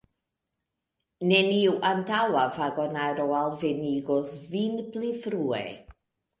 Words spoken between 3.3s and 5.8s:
alvenigus vin pli frue.